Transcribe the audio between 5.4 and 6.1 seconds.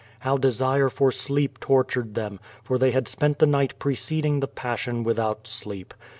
sleep.